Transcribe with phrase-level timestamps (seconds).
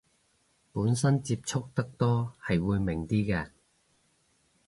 [0.73, 3.51] 本身接觸得多係會明啲嘅